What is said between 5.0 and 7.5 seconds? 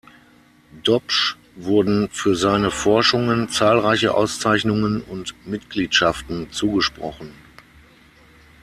und Mitgliedschaften zugesprochen.